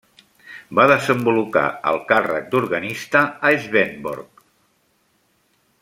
[0.77, 4.43] Va desenvolupar el càrrec d'organista a Svendborg.